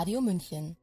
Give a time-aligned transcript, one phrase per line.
[0.00, 0.78] Radio München.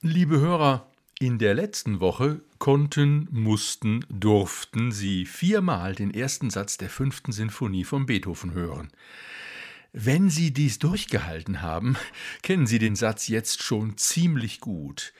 [0.00, 6.88] Liebe Hörer, in der letzten Woche konnten, mussten, durften Sie viermal den ersten Satz der
[6.88, 8.92] fünften Sinfonie von Beethoven hören.
[9.92, 11.98] Wenn Sie dies durchgehalten haben,
[12.42, 15.12] kennen Sie den Satz jetzt schon ziemlich gut.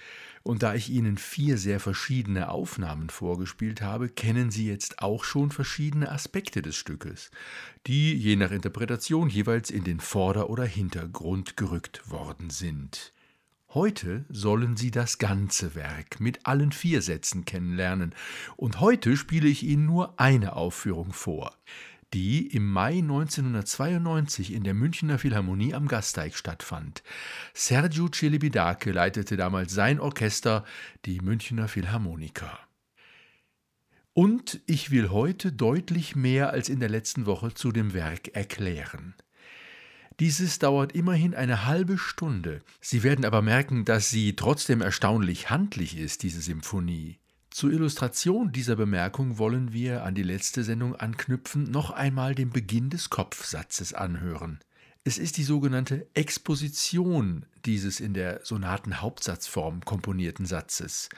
[0.43, 5.51] Und da ich Ihnen vier sehr verschiedene Aufnahmen vorgespielt habe, kennen Sie jetzt auch schon
[5.51, 7.31] verschiedene Aspekte des Stückes,
[7.87, 13.13] die je nach Interpretation jeweils in den Vorder- oder Hintergrund gerückt worden sind.
[13.73, 18.15] Heute sollen Sie das ganze Werk mit allen vier Sätzen kennenlernen,
[18.57, 21.55] und heute spiele ich Ihnen nur eine Aufführung vor
[22.13, 27.03] die im Mai 1992 in der Münchner Philharmonie am Gasteig stattfand.
[27.55, 30.65] Sergio Celibidache leitete damals sein Orchester,
[31.05, 32.59] die Münchner Philharmoniker.
[34.13, 39.15] Und ich will heute deutlich mehr als in der letzten Woche zu dem Werk erklären.
[40.19, 42.61] Dieses dauert immerhin eine halbe Stunde.
[42.81, 47.20] Sie werden aber merken, dass sie trotzdem erstaunlich handlich ist, diese Symphonie.
[47.51, 52.91] Zur Illustration dieser Bemerkung wollen wir an die letzte Sendung anknüpfen, noch einmal den Beginn
[52.91, 54.61] des Kopfsatzes anhören.
[55.03, 61.09] Es ist die sogenannte Exposition dieses in der Sonatenhauptsatzform komponierten Satzes.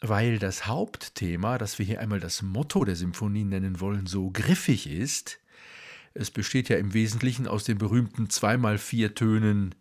[0.00, 4.88] Weil das Hauptthema, das wir hier einmal das Motto der Symphonie nennen wollen, so griffig
[4.88, 5.38] ist,
[6.14, 9.74] es besteht ja im Wesentlichen aus den berühmten zweimal vier Tönen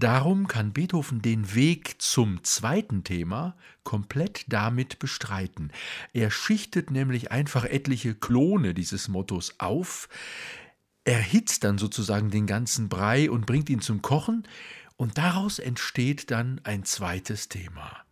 [0.00, 5.72] Darum kann Beethoven den Weg zum zweiten Thema komplett damit bestreiten.
[6.14, 10.08] Er schichtet nämlich einfach etliche Klone dieses Mottos auf,
[11.04, 14.48] erhitzt dann sozusagen den ganzen Brei und bringt ihn zum Kochen,
[14.96, 18.04] und daraus entsteht dann ein zweites Thema.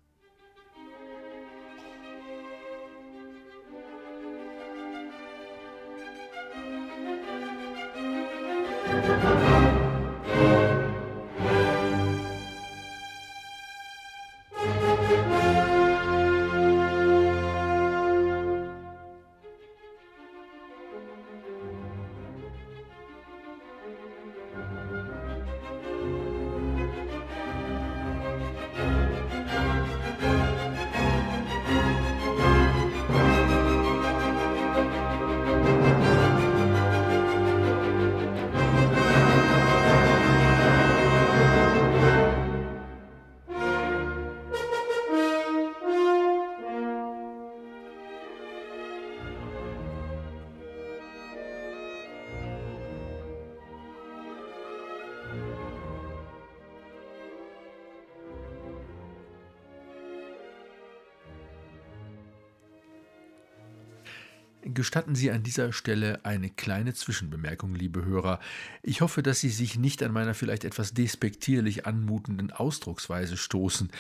[64.79, 68.39] Gestatten Sie an dieser Stelle eine kleine Zwischenbemerkung, liebe Hörer.
[68.85, 73.91] Ich hoffe, dass Sie sich nicht an meiner vielleicht etwas despektierlich anmutenden Ausdrucksweise stoßen.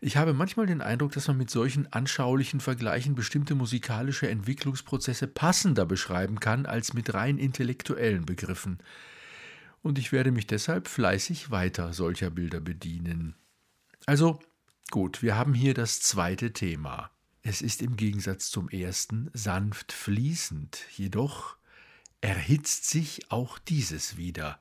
[0.00, 5.86] Ich habe manchmal den Eindruck, dass man mit solchen anschaulichen Vergleichen bestimmte musikalische Entwicklungsprozesse passender
[5.86, 8.78] beschreiben kann als mit rein intellektuellen Begriffen.
[9.82, 13.36] Und ich werde mich deshalb fleißig weiter solcher Bilder bedienen.
[14.04, 14.40] Also,
[14.90, 17.12] gut, wir haben hier das zweite Thema.
[17.46, 21.58] Es ist im Gegensatz zum ersten sanft fließend, jedoch
[22.22, 24.58] erhitzt sich auch dieses wieder.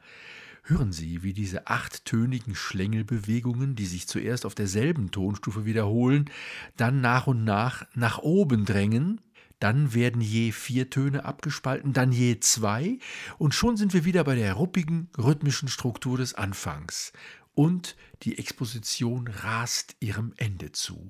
[0.64, 6.30] Hören Sie, wie diese achttönigen Schlängelbewegungen, die sich zuerst auf derselben Tonstufe wiederholen,
[6.76, 9.22] dann nach und nach nach oben drängen,
[9.60, 13.00] dann werden je vier Töne abgespalten, dann je zwei,
[13.38, 17.14] und schon sind wir wieder bei der ruppigen, rhythmischen Struktur des Anfangs,
[17.54, 21.10] und die Exposition rast ihrem Ende zu.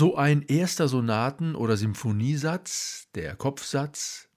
[0.00, 4.30] So ein erster Sonaten- oder Symphoniesatz, der Kopfsatz,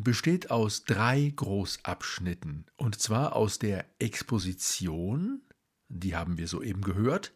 [0.00, 5.40] besteht aus drei Großabschnitten, und zwar aus der Exposition,
[5.88, 7.32] die haben wir soeben gehört,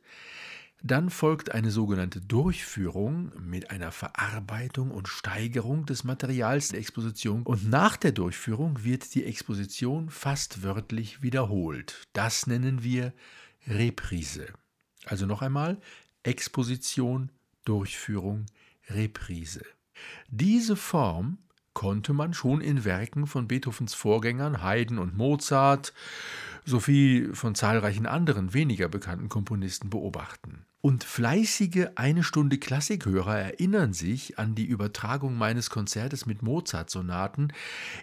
[0.82, 7.70] dann folgt eine sogenannte Durchführung mit einer Verarbeitung und Steigerung des Materials der Exposition und
[7.70, 12.08] nach der Durchführung wird die Exposition fast wörtlich wiederholt.
[12.12, 13.12] Das nennen wir
[13.68, 14.48] Reprise.
[15.04, 15.80] Also noch einmal
[16.24, 17.30] Exposition,
[17.68, 18.46] Durchführung,
[18.88, 19.62] Reprise.
[20.28, 21.38] Diese Form
[21.74, 25.92] konnte man schon in Werken von Beethovens Vorgängern Haydn und Mozart
[26.64, 30.64] sowie von zahlreichen anderen weniger bekannten Komponisten beobachten.
[30.80, 37.52] Und fleißige eine Stunde Klassikhörer erinnern sich an die Übertragung meines Konzertes mit Mozart-Sonaten,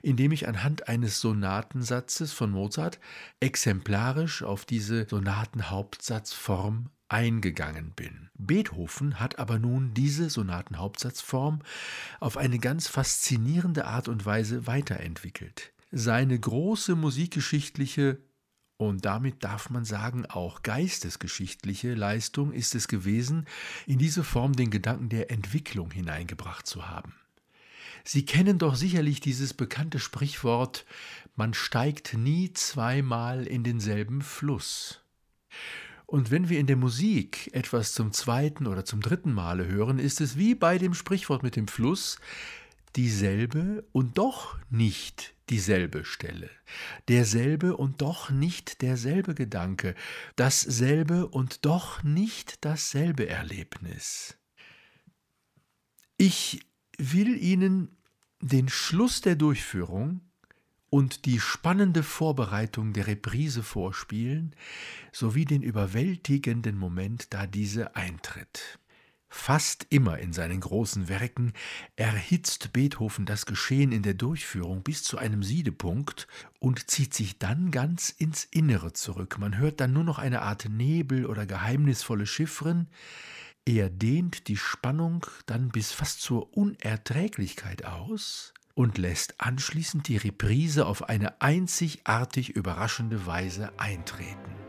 [0.01, 2.99] indem ich anhand eines Sonatensatzes von Mozart
[3.39, 8.29] exemplarisch auf diese Sonatenhauptsatzform eingegangen bin.
[8.37, 11.61] Beethoven hat aber nun diese Sonatenhauptsatzform
[12.19, 15.71] auf eine ganz faszinierende Art und Weise weiterentwickelt.
[15.91, 18.19] Seine große musikgeschichtliche
[18.77, 23.45] und damit darf man sagen, auch geistesgeschichtliche Leistung ist es gewesen,
[23.85, 27.15] in diese Form den Gedanken der Entwicklung hineingebracht zu haben.
[28.03, 30.85] Sie kennen doch sicherlich dieses bekannte Sprichwort,
[31.35, 35.01] man steigt nie zweimal in denselben Fluss.
[36.05, 40.21] Und wenn wir in der Musik etwas zum zweiten oder zum dritten Male hören, ist
[40.21, 42.19] es wie bei dem Sprichwort mit dem Fluss
[42.95, 46.49] dieselbe und doch nicht dieselbe Stelle,
[47.07, 49.95] derselbe und doch nicht derselbe Gedanke,
[50.35, 54.37] dasselbe und doch nicht dasselbe Erlebnis.
[56.17, 56.61] Ich
[56.97, 57.97] will Ihnen
[58.41, 60.21] den Schluss der Durchführung
[60.89, 64.55] und die spannende Vorbereitung der Reprise vorspielen,
[65.11, 68.79] sowie den überwältigenden Moment, da diese eintritt.
[69.27, 71.51] Fast immer in seinen großen Werken
[71.97, 76.27] erhitzt Beethoven das Geschehen in der Durchführung bis zu einem Siedepunkt
[76.59, 79.37] und zieht sich dann ganz ins Innere zurück.
[79.37, 82.87] Man hört dann nur noch eine Art Nebel oder geheimnisvolle Chiffren.
[83.65, 90.85] Er dehnt die Spannung dann bis fast zur Unerträglichkeit aus und lässt anschließend die Reprise
[90.85, 94.64] auf eine einzigartig überraschende Weise eintreten.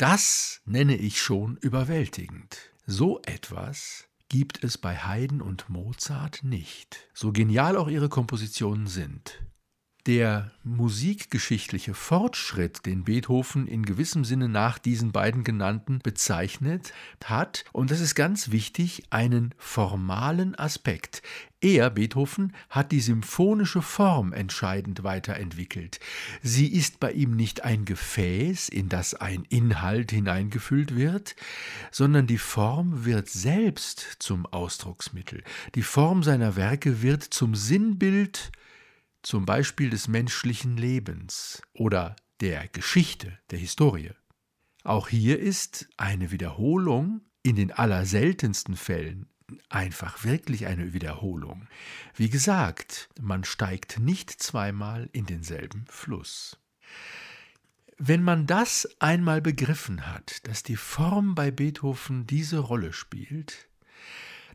[0.00, 2.72] Das nenne ich schon überwältigend.
[2.86, 9.42] So etwas gibt es bei Haydn und Mozart nicht, so genial auch ihre Kompositionen sind.
[10.06, 17.90] Der musikgeschichtliche Fortschritt, den Beethoven in gewissem Sinne nach diesen beiden genannten bezeichnet hat, und
[17.90, 21.22] das ist ganz wichtig, einen formalen Aspekt.
[21.60, 26.00] Er, Beethoven, hat die symphonische Form entscheidend weiterentwickelt.
[26.42, 31.36] Sie ist bei ihm nicht ein Gefäß, in das ein Inhalt hineingefüllt wird,
[31.90, 35.44] sondern die Form wird selbst zum Ausdrucksmittel.
[35.74, 38.50] Die Form seiner Werke wird zum Sinnbild
[39.22, 44.12] zum Beispiel des menschlichen Lebens oder der Geschichte, der Historie.
[44.82, 49.26] Auch hier ist eine Wiederholung in den allerseltensten Fällen
[49.68, 51.66] einfach wirklich eine Wiederholung.
[52.14, 56.58] Wie gesagt, man steigt nicht zweimal in denselben Fluss.
[57.98, 63.69] Wenn man das einmal begriffen hat, dass die Form bei Beethoven diese Rolle spielt,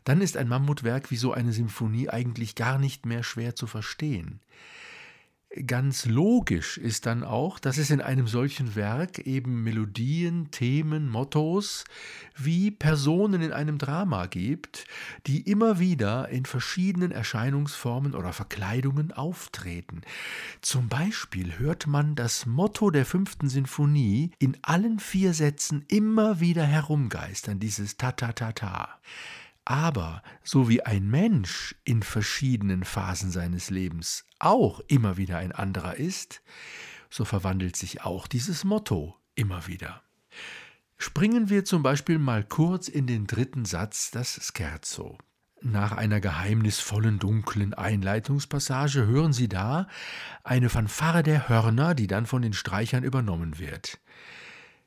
[0.06, 4.40] dann ist ein Mammutwerk wie so eine Symphonie eigentlich gar nicht mehr schwer zu verstehen.
[5.66, 11.84] Ganz logisch ist dann auch, dass es in einem solchen Werk eben Melodien, Themen, Mottos
[12.36, 14.84] wie Personen in einem Drama gibt,
[15.26, 20.02] die immer wieder in verschiedenen Erscheinungsformen oder Verkleidungen auftreten.
[20.60, 26.64] Zum Beispiel hört man das Motto der fünften Sinfonie in allen vier Sätzen immer wieder
[26.64, 29.00] herumgeistern, dieses Ta-Ta-Ta-Ta.
[29.66, 35.96] Aber so wie ein Mensch in verschiedenen Phasen seines Lebens auch immer wieder ein anderer
[35.96, 36.40] ist,
[37.10, 40.02] so verwandelt sich auch dieses Motto immer wieder.
[40.98, 45.18] Springen wir zum Beispiel mal kurz in den dritten Satz, das Scherzo.
[45.62, 49.88] Nach einer geheimnisvollen, dunklen Einleitungspassage hören Sie da
[50.44, 53.98] eine Fanfare der Hörner, die dann von den Streichern übernommen wird.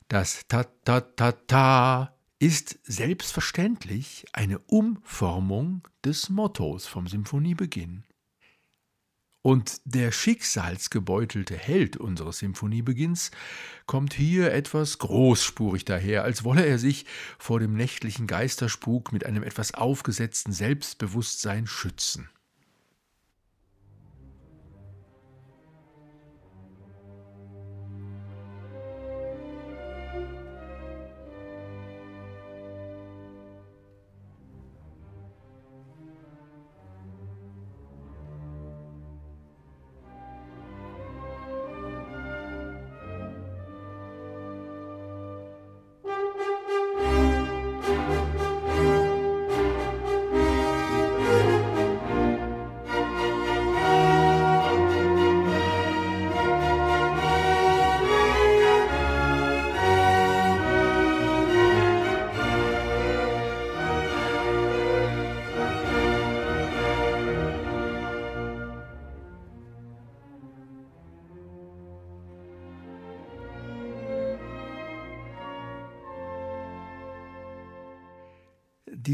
[0.07, 8.05] Das Ta-Ta-Ta-Ta ist selbstverständlich eine Umformung des Mottos vom Symphoniebeginn.
[9.41, 13.31] Und der schicksalsgebeutelte Held unseres Symphoniebeginns
[13.85, 17.05] kommt hier etwas großspurig daher, als wolle er sich
[17.37, 22.29] vor dem nächtlichen Geisterspuk mit einem etwas aufgesetzten Selbstbewusstsein schützen.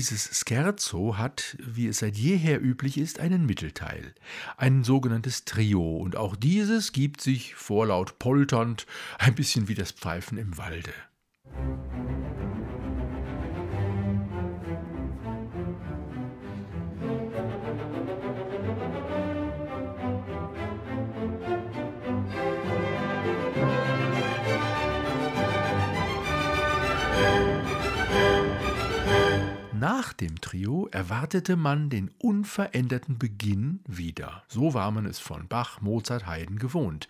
[0.07, 4.13] Dieses Scherzo hat, wie es seit jeher üblich ist, einen Mittelteil,
[4.55, 8.85] ein sogenanntes Trio, und auch dieses gibt sich vorlaut polternd
[9.17, 10.93] ein bisschen wie das Pfeifen im Walde.
[29.97, 34.43] Nach dem Trio erwartete man den unveränderten Beginn wieder.
[34.49, 37.07] So war man es von Bach, Mozart, Haydn gewohnt.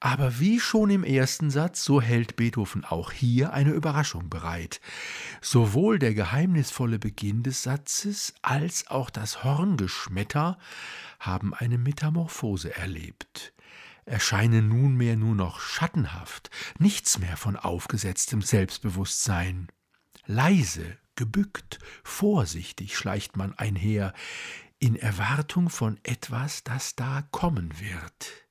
[0.00, 4.80] Aber wie schon im ersten Satz, so hält Beethoven auch hier eine Überraschung bereit.
[5.42, 10.56] Sowohl der geheimnisvolle Beginn des Satzes als auch das Horngeschmetter
[11.20, 13.52] haben eine Metamorphose erlebt
[14.06, 19.66] erscheinen nunmehr nur noch schattenhaft, nichts mehr von aufgesetztem Selbstbewusstsein.
[20.26, 24.12] Leise gebückt, vorsichtig schleicht man einher,
[24.78, 28.45] in Erwartung von etwas, das da kommen wird.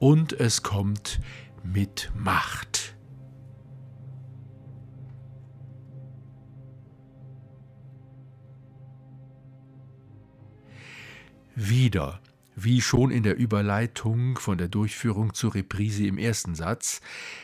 [0.00, 1.20] Und es kommt
[1.62, 2.96] mit Macht.
[11.54, 12.22] Wieder,
[12.56, 17.02] wie schon in der Überleitung von der Durchführung zur Reprise im ersten Satz,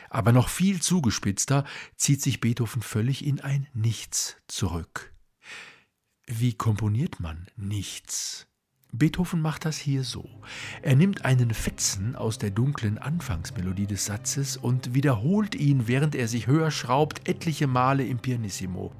[0.09, 1.63] aber noch viel zugespitzter,
[1.95, 5.13] zieht sich Beethoven völlig in ein Nichts zurück.
[6.25, 8.47] Wie komponiert man nichts?
[8.93, 10.29] Beethoven macht das hier so.
[10.81, 16.27] Er nimmt einen Fetzen aus der dunklen Anfangsmelodie des Satzes und wiederholt ihn, während er
[16.27, 18.93] sich höher schraubt, etliche Male im Pianissimo.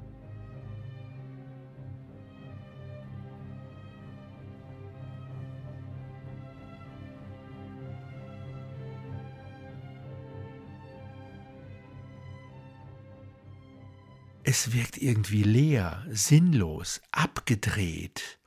[14.44, 18.37] Es wirkt irgendwie leer, sinnlos, abgedreht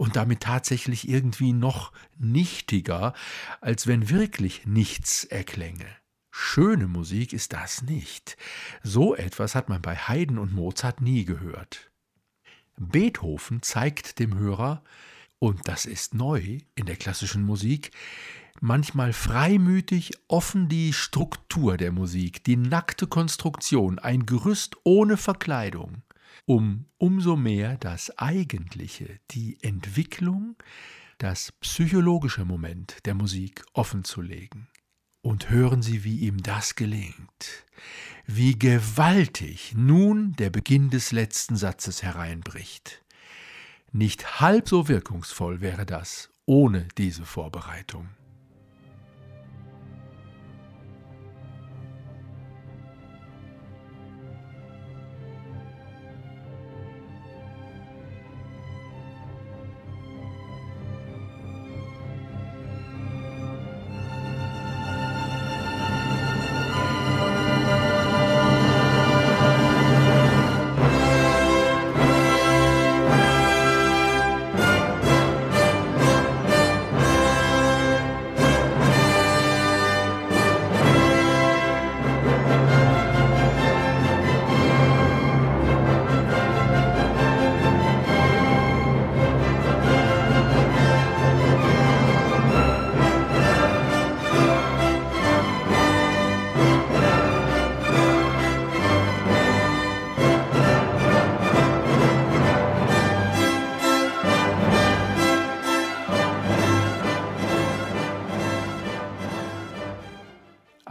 [0.00, 3.12] und damit tatsächlich irgendwie noch nichtiger,
[3.60, 5.84] als wenn wirklich nichts erklänge.
[6.30, 8.38] Schöne Musik ist das nicht.
[8.82, 11.90] So etwas hat man bei Haydn und Mozart nie gehört.
[12.78, 14.82] Beethoven zeigt dem Hörer,
[15.38, 17.90] und das ist neu in der klassischen Musik,
[18.62, 26.00] manchmal freimütig offen die Struktur der Musik, die nackte Konstruktion, ein Gerüst ohne Verkleidung,
[26.46, 30.56] um umso mehr das Eigentliche, die Entwicklung,
[31.18, 34.68] das psychologische Moment der Musik offenzulegen.
[35.22, 37.66] Und hören Sie, wie ihm das gelingt,
[38.26, 43.04] wie gewaltig nun der Beginn des letzten Satzes hereinbricht.
[43.92, 48.08] Nicht halb so wirkungsvoll wäre das ohne diese Vorbereitung.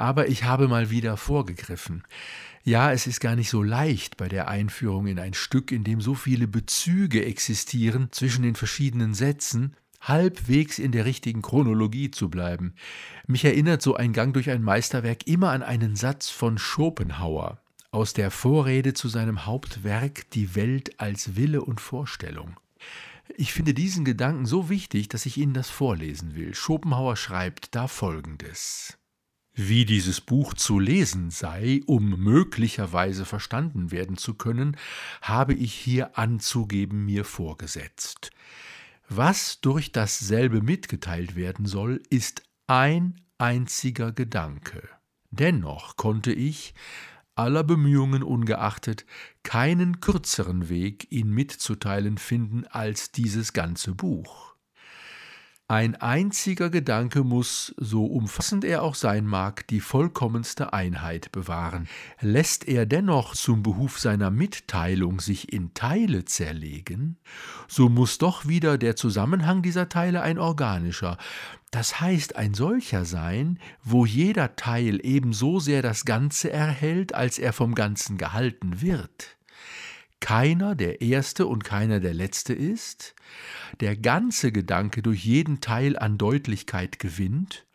[0.09, 2.01] Aber ich habe mal wieder vorgegriffen.
[2.63, 6.01] Ja, es ist gar nicht so leicht bei der Einführung in ein Stück, in dem
[6.01, 12.73] so viele Bezüge existieren zwischen den verschiedenen Sätzen, halbwegs in der richtigen Chronologie zu bleiben.
[13.27, 18.13] Mich erinnert so ein Gang durch ein Meisterwerk immer an einen Satz von Schopenhauer aus
[18.13, 22.59] der Vorrede zu seinem Hauptwerk Die Welt als Wille und Vorstellung.
[23.37, 26.55] Ich finde diesen Gedanken so wichtig, dass ich Ihnen das vorlesen will.
[26.55, 28.98] Schopenhauer schreibt da Folgendes.
[29.61, 34.77] Wie dieses Buch zu lesen sei, um möglicherweise verstanden werden zu können,
[35.21, 38.31] habe ich hier anzugeben mir vorgesetzt.
[39.09, 44.87] Was durch dasselbe mitgeteilt werden soll, ist ein einziger Gedanke.
[45.29, 46.73] Dennoch konnte ich,
[47.35, 49.05] aller Bemühungen ungeachtet,
[49.43, 54.48] keinen kürzeren Weg, ihn mitzuteilen finden als dieses ganze Buch.
[55.71, 61.88] Ein einziger Gedanke muss, so umfassend er auch sein mag, die vollkommenste Einheit bewahren.
[62.21, 67.19] Lässt er dennoch zum Behuf seiner Mitteilung sich in Teile zerlegen,
[67.67, 71.19] so muss doch wieder der Zusammenhang dieser Teile ein organischer,
[71.69, 77.53] das heißt ein solcher sein, wo jeder Teil ebenso sehr das Ganze erhält, als er
[77.53, 79.38] vom Ganzen gehalten wird
[80.19, 83.15] keiner der Erste und keiner der Letzte ist,
[83.79, 87.65] der ganze Gedanke durch jeden Teil an Deutlichkeit gewinnt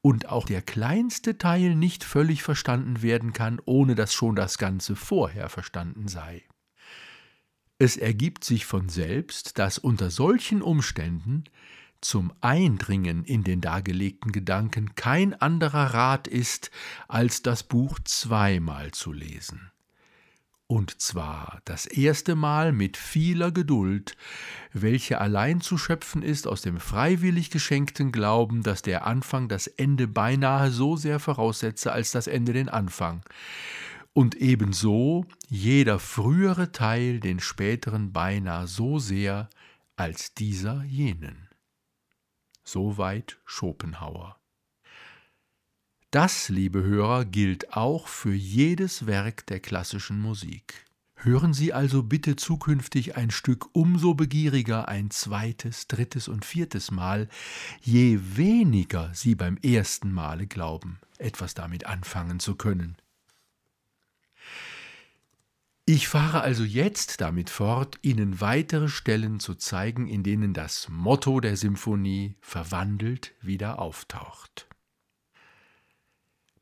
[0.00, 4.96] und auch der kleinste Teil nicht völlig verstanden werden kann, ohne dass schon das Ganze
[4.96, 6.42] vorher verstanden sei.
[7.78, 11.44] Es ergibt sich von selbst, dass unter solchen Umständen
[12.00, 16.70] zum Eindringen in den dargelegten Gedanken kein anderer Rat ist,
[17.08, 19.70] als das Buch zweimal zu lesen
[20.74, 24.16] und zwar das erste Mal mit vieler Geduld,
[24.72, 30.08] welche allein zu schöpfen ist aus dem freiwillig geschenkten Glauben, dass der Anfang das Ende
[30.08, 33.22] beinahe so sehr voraussetze als das Ende den Anfang,
[34.14, 39.50] und ebenso jeder frühere Teil den späteren beinahe so sehr
[39.94, 41.48] als dieser jenen.
[42.64, 44.40] Soweit Schopenhauer.
[46.14, 50.84] Das, liebe Hörer, gilt auch für jedes Werk der klassischen Musik.
[51.16, 57.28] Hören Sie also bitte zukünftig ein Stück umso begieriger ein zweites, drittes und viertes Mal,
[57.82, 62.94] je weniger Sie beim ersten Male glauben, etwas damit anfangen zu können.
[65.84, 71.40] Ich fahre also jetzt damit fort, Ihnen weitere Stellen zu zeigen, in denen das Motto
[71.40, 74.68] der Symphonie verwandelt wieder auftaucht.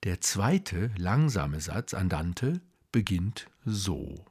[0.04, 2.60] Der zweite langsame Satz Andante
[2.90, 4.24] beginnt so.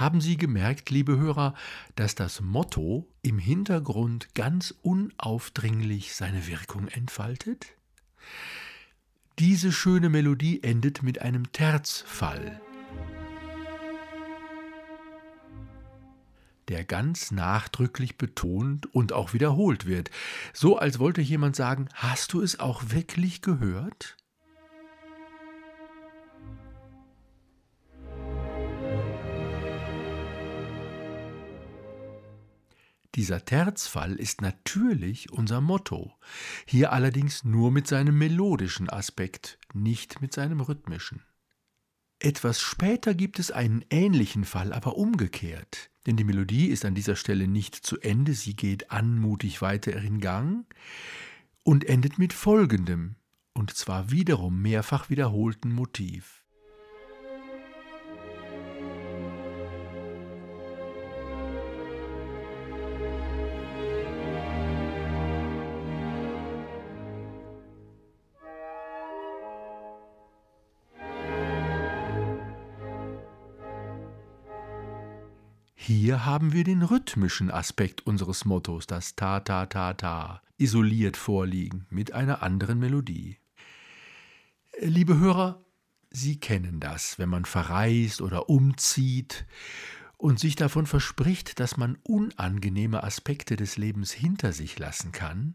[0.00, 1.52] Haben Sie gemerkt, liebe Hörer,
[1.94, 7.74] dass das Motto im Hintergrund ganz unaufdringlich seine Wirkung entfaltet?
[9.38, 12.62] Diese schöne Melodie endet mit einem Terzfall.
[16.68, 20.08] der ganz nachdrücklich betont und auch wiederholt wird,
[20.52, 24.16] so als wollte jemand sagen, hast du es auch wirklich gehört?
[33.16, 36.12] Dieser Terzfall ist natürlich unser Motto,
[36.64, 41.22] hier allerdings nur mit seinem melodischen Aspekt, nicht mit seinem rhythmischen.
[42.20, 45.90] Etwas später gibt es einen ähnlichen Fall, aber umgekehrt.
[46.06, 50.20] Denn die Melodie ist an dieser Stelle nicht zu Ende, sie geht anmutig weiter in
[50.20, 50.66] Gang
[51.62, 53.16] und endet mit folgendem,
[53.54, 56.39] und zwar wiederum mehrfach wiederholten Motiv.
[75.92, 81.84] Hier haben wir den rhythmischen Aspekt unseres Mottos, das Ta Ta Ta Ta, isoliert vorliegen
[81.90, 83.38] mit einer anderen Melodie.
[84.78, 85.64] Liebe Hörer,
[86.08, 89.46] Sie kennen das, wenn man verreist oder umzieht
[90.16, 95.54] und sich davon verspricht, dass man unangenehme Aspekte des Lebens hinter sich lassen kann,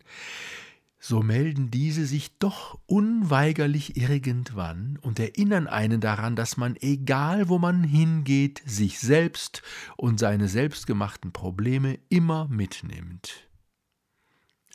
[1.08, 7.60] so melden diese sich doch unweigerlich irgendwann und erinnern einen daran, dass man, egal wo
[7.60, 9.62] man hingeht, sich selbst
[9.98, 13.48] und seine selbstgemachten Probleme immer mitnimmt.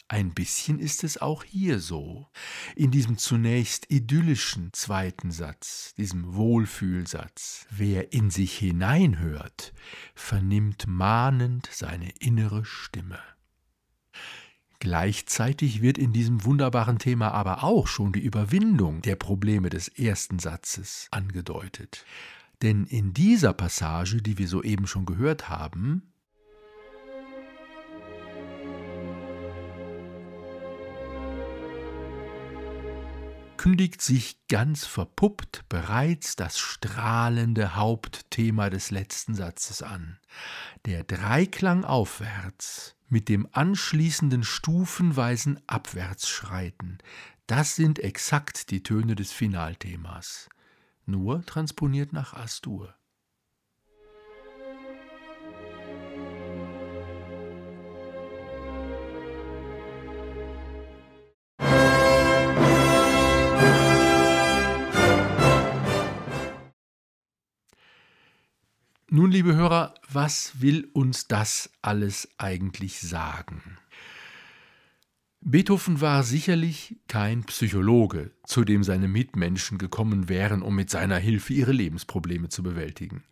[0.06, 2.28] Ein bisschen ist es auch hier so,
[2.76, 7.66] in diesem zunächst idyllischen zweiten Satz, diesem Wohlfühlsatz.
[7.70, 9.72] Wer in sich hineinhört,
[10.14, 13.18] vernimmt mahnend seine innere Stimme.
[14.80, 20.38] Gleichzeitig wird in diesem wunderbaren Thema aber auch schon die Überwindung der Probleme des ersten
[20.38, 22.06] Satzes angedeutet.
[22.62, 26.10] Denn in dieser Passage, die wir soeben schon gehört haben,
[33.58, 40.18] kündigt sich ganz verpuppt bereits das strahlende Hauptthema des letzten Satzes an.
[40.86, 46.98] Der Dreiklang aufwärts mit dem anschließenden stufenweisen Abwärtsschreiten.
[47.46, 50.48] Das sind exakt die Töne des Finalthemas,
[51.04, 52.94] nur transponiert nach Astur.
[69.12, 73.60] Nun, liebe Hörer, was will uns das alles eigentlich sagen?
[75.40, 81.54] Beethoven war sicherlich kein Psychologe, zu dem seine Mitmenschen gekommen wären, um mit seiner Hilfe
[81.54, 83.24] ihre Lebensprobleme zu bewältigen.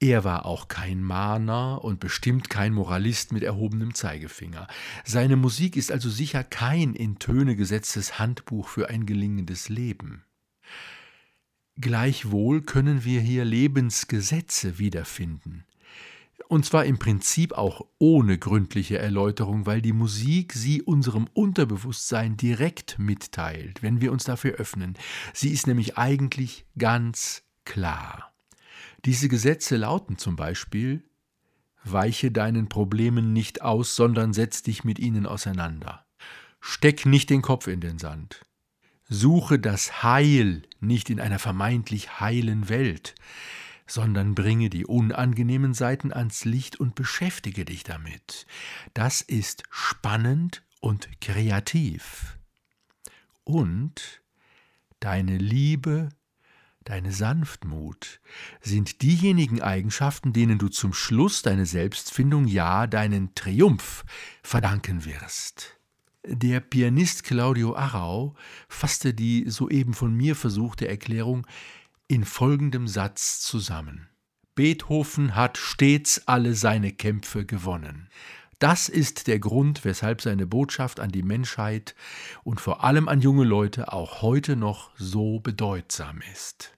[0.00, 4.66] Er war auch kein Mahner und bestimmt kein Moralist mit erhobenem Zeigefinger.
[5.02, 10.24] Seine Musik ist also sicher kein in Töne gesetztes Handbuch für ein gelingendes Leben.
[11.80, 15.64] Gleichwohl können wir hier Lebensgesetze wiederfinden.
[16.48, 22.98] Und zwar im Prinzip auch ohne gründliche Erläuterung, weil die Musik sie unserem Unterbewusstsein direkt
[22.98, 24.94] mitteilt, wenn wir uns dafür öffnen.
[25.32, 28.32] Sie ist nämlich eigentlich ganz klar.
[29.04, 31.02] Diese Gesetze lauten zum Beispiel
[31.82, 36.06] Weiche deinen Problemen nicht aus, sondern setz dich mit ihnen auseinander.
[36.60, 38.46] Steck nicht den Kopf in den Sand.
[39.08, 43.14] Suche das Heil nicht in einer vermeintlich heilen Welt,
[43.86, 48.46] sondern bringe die unangenehmen Seiten ans Licht und beschäftige dich damit.
[48.94, 52.38] Das ist spannend und kreativ.
[53.44, 54.22] Und
[55.00, 56.08] deine Liebe,
[56.84, 58.20] deine Sanftmut
[58.62, 64.04] sind diejenigen Eigenschaften, denen du zum Schluss deine Selbstfindung, ja deinen Triumph
[64.42, 65.78] verdanken wirst.
[66.26, 68.34] Der Pianist Claudio Arrau
[68.66, 71.46] fasste die soeben von mir versuchte Erklärung
[72.08, 74.08] in folgendem Satz zusammen.
[74.54, 78.08] Beethoven hat stets alle seine Kämpfe gewonnen.
[78.58, 81.94] Das ist der Grund, weshalb seine Botschaft an die Menschheit
[82.42, 86.72] und vor allem an junge Leute auch heute noch so bedeutsam ist.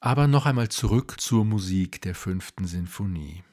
[0.00, 3.44] Aber noch einmal zurück zur Musik der fünften Sinfonie.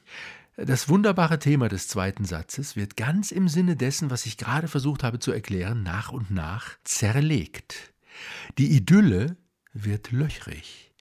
[0.56, 5.02] Das wunderbare Thema des zweiten Satzes wird ganz im Sinne dessen, was ich gerade versucht
[5.02, 7.92] habe zu erklären, nach und nach zerlegt.
[8.56, 9.36] Die Idylle
[9.72, 10.92] wird löchrig.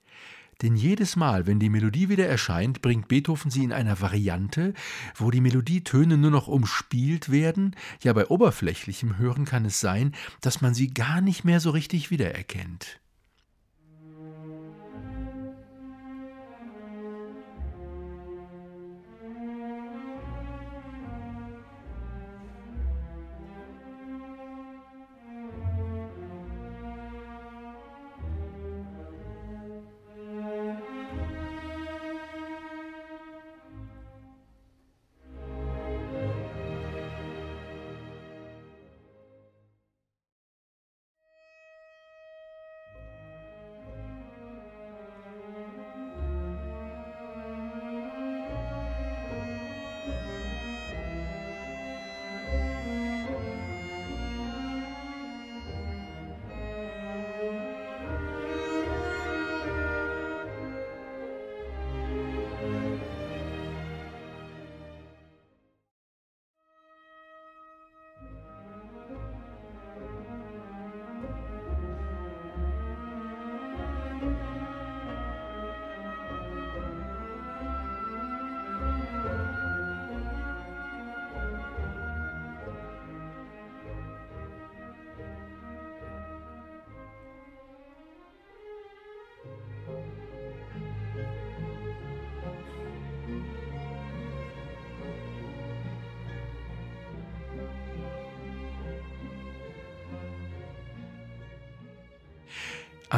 [0.63, 4.73] Denn jedes Mal, wenn die Melodie wieder erscheint, bringt Beethoven sie in einer Variante,
[5.15, 7.75] wo die Melodietöne nur noch umspielt werden.
[8.01, 12.09] Ja, bei oberflächlichem Hören kann es sein, dass man sie gar nicht mehr so richtig
[12.09, 12.99] wiedererkennt.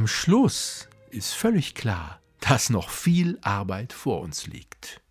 [0.06, 5.02] Am Schluss ist völlig klar, dass noch viel Arbeit vor uns liegt.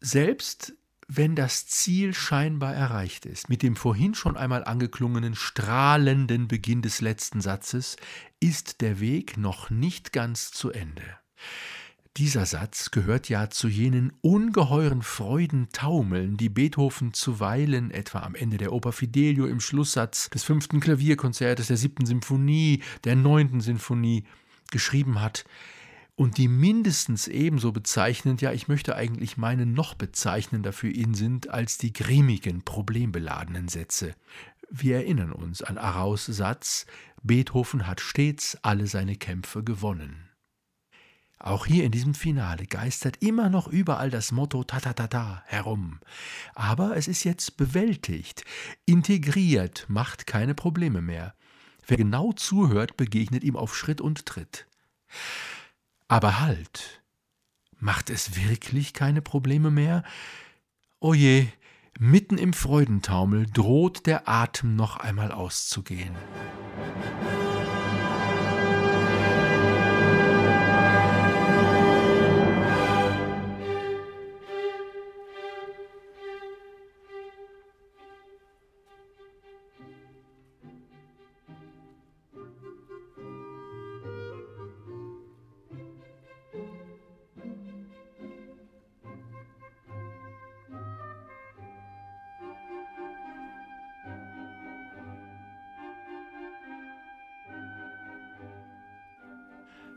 [0.00, 0.72] Selbst
[1.06, 7.02] wenn das Ziel scheinbar erreicht ist, mit dem vorhin schon einmal angeklungenen strahlenden Beginn des
[7.02, 7.98] letzten Satzes,
[8.40, 11.04] ist der Weg noch nicht ganz zu Ende.
[12.18, 18.74] Dieser Satz gehört ja zu jenen ungeheuren Freudentaumeln, die Beethoven zuweilen, etwa am Ende der
[18.74, 24.24] Oper Fidelio im Schlusssatz des fünften Klavierkonzertes der siebten Symphonie, der neunten Sinfonie,
[24.70, 25.46] geschrieben hat,
[26.14, 31.48] und die mindestens ebenso bezeichnend, ja ich möchte eigentlich meinen noch bezeichnender für ihn sind,
[31.48, 34.14] als die grimmigen, problembeladenen Sätze.
[34.70, 36.84] Wir erinnern uns an Araus Satz,
[37.22, 40.28] Beethoven hat stets alle seine Kämpfe gewonnen.
[41.42, 45.42] Auch hier in diesem Finale geistert immer noch überall das Motto ta ta ta ta
[45.46, 45.98] herum.
[46.54, 48.44] Aber es ist jetzt bewältigt,
[48.86, 51.34] integriert, macht keine Probleme mehr.
[51.84, 54.68] Wer genau zuhört, begegnet ihm auf Schritt und Tritt.
[56.06, 57.02] Aber halt,
[57.80, 60.04] macht es wirklich keine Probleme mehr?
[61.00, 61.62] Oje, oh
[61.98, 66.14] mitten im Freudentaumel droht der Atem noch einmal auszugehen.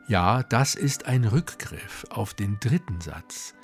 [0.07, 3.55] Ja, das ist ein Rückgriff auf den dritten Satz.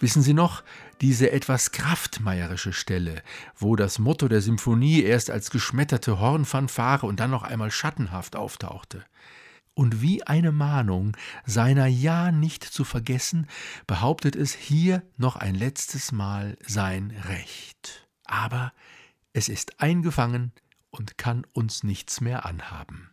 [0.00, 0.64] Wissen Sie noch,
[1.00, 3.22] diese etwas kraftmeierische Stelle,
[3.54, 9.04] wo das Motto der Symphonie erst als geschmetterte Hornfanfare und dann noch einmal schattenhaft auftauchte?
[9.74, 13.46] Und wie eine Mahnung, seiner Ja nicht zu vergessen,
[13.86, 18.08] behauptet es hier noch ein letztes Mal sein Recht.
[18.24, 18.72] Aber
[19.32, 20.50] es ist eingefangen
[20.90, 23.10] und kann uns nichts mehr anhaben.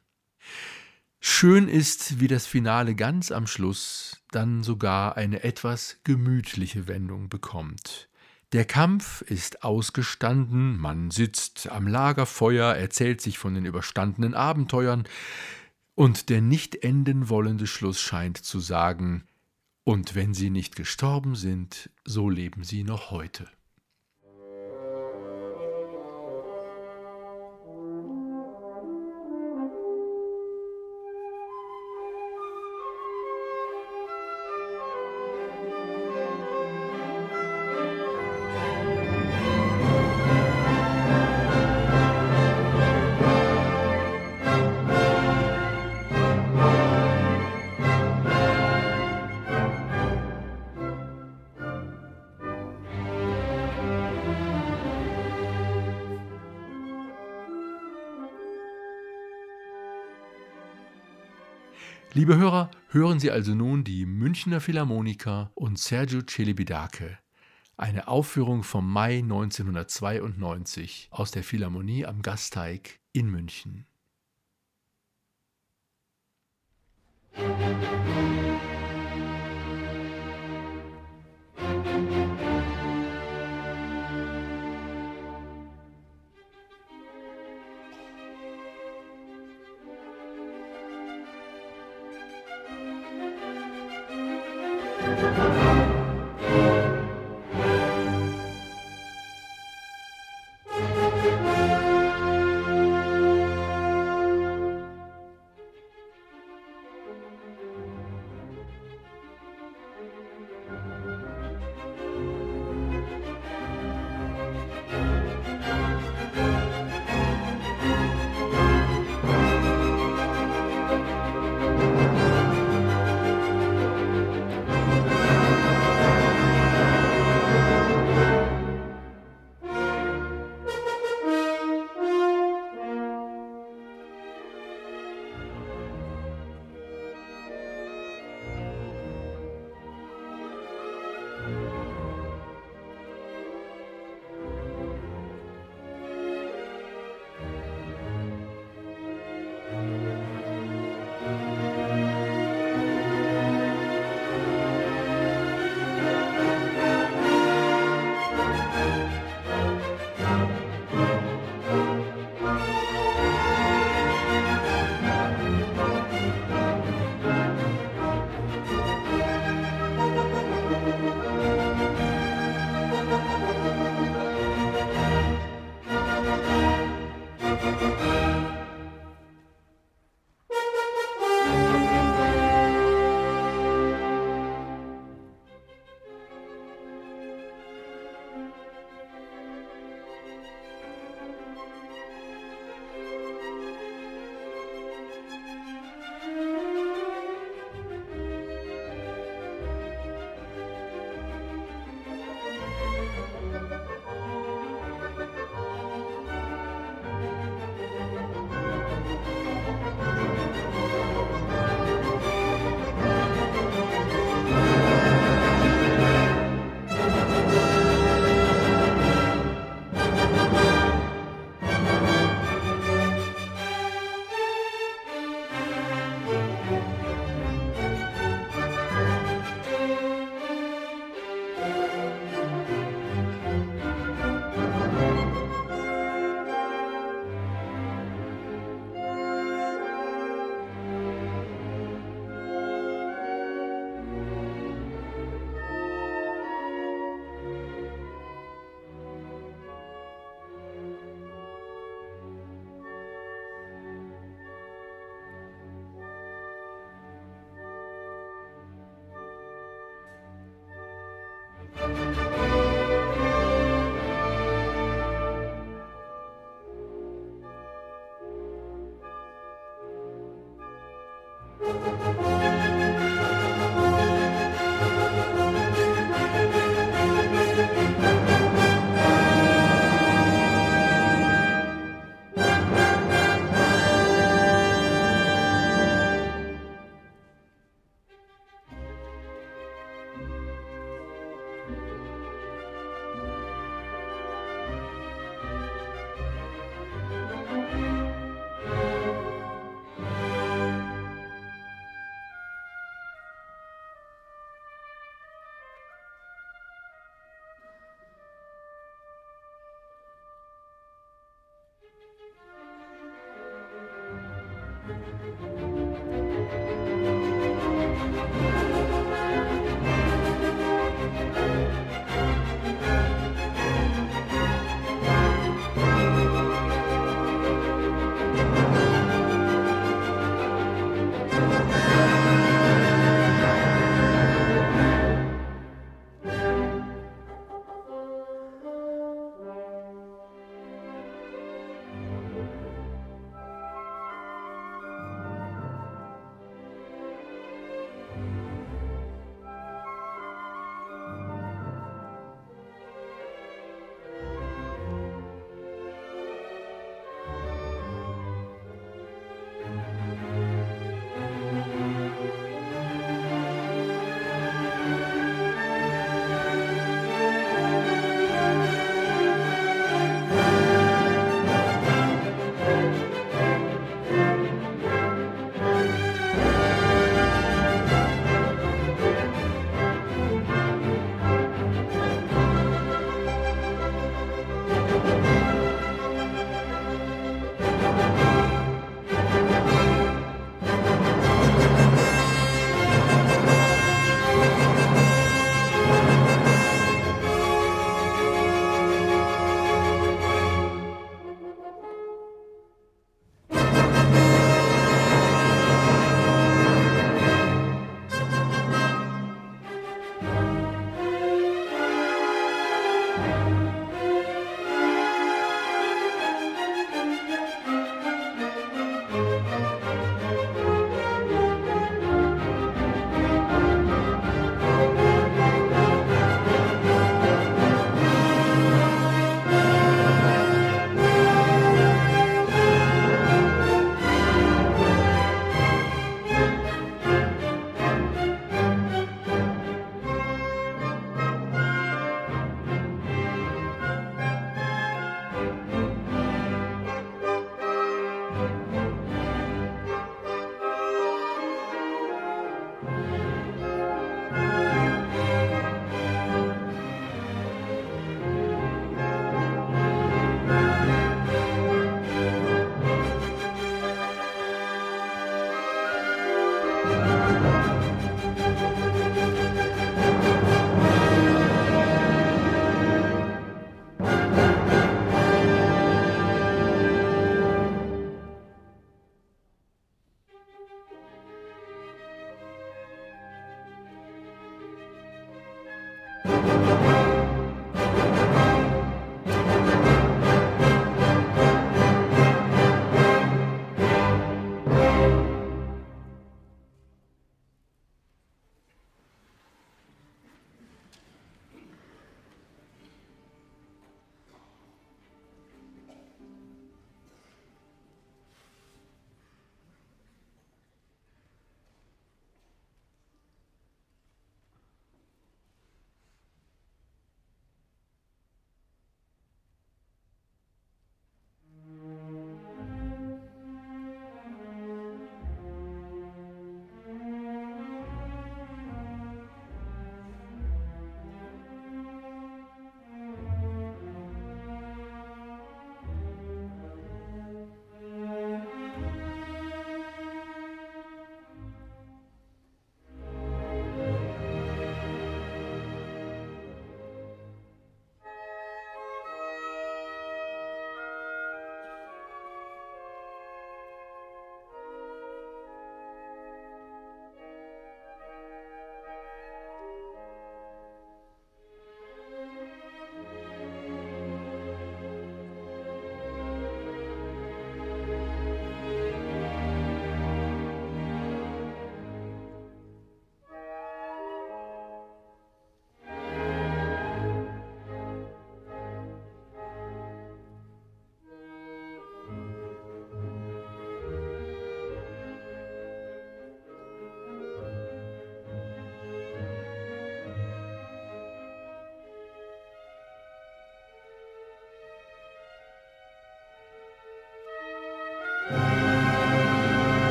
[1.19, 8.07] Schön ist, wie das Finale ganz am Schluss dann sogar eine etwas gemütliche Wendung bekommt.
[8.53, 15.07] Der Kampf ist ausgestanden, man sitzt am Lagerfeuer, erzählt sich von den überstandenen Abenteuern,
[15.95, 19.25] und der nicht enden wollende Schluss scheint zu sagen,
[19.83, 23.49] und wenn sie nicht gestorben sind, so leben sie noch heute.
[62.17, 67.19] Liebe Hörer, hören Sie also nun die Münchner Philharmoniker und Sergio Celibidache.
[67.77, 73.85] Eine Aufführung vom Mai 1992 aus der Philharmonie am Gasteig in München.
[77.35, 78.56] Musik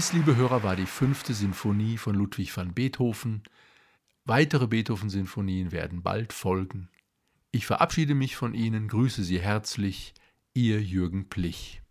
[0.00, 3.42] Dies, liebe Hörer, war die fünfte Sinfonie von Ludwig van Beethoven.
[4.24, 6.88] Weitere Beethoven-Sinfonien werden bald folgen.
[7.50, 10.14] Ich verabschiede mich von Ihnen, grüße Sie herzlich,
[10.54, 11.82] Ihr Jürgen Plich.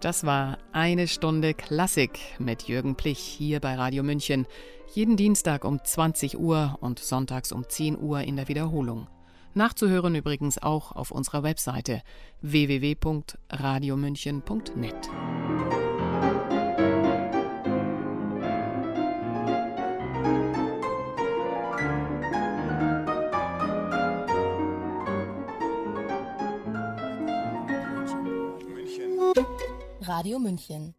[0.00, 4.48] Das war eine Stunde Klassik mit Jürgen Plich hier bei Radio München.
[4.94, 9.06] Jeden Dienstag um 20 Uhr und sonntags um 10 Uhr in der Wiederholung.
[9.54, 12.02] Nachzuhören übrigens auch auf unserer Webseite
[12.40, 15.10] www.radiomünchen.net.
[30.02, 30.94] Radio München